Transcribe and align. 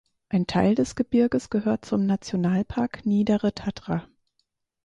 Ein 0.29 0.47
Teil 0.47 0.73
des 0.73 0.95
Gebirges 0.95 1.51
gehört 1.51 1.85
zum 1.85 2.07
Nationalpark 2.07 3.05
Niedere 3.05 3.53
Tatra. 3.53 4.07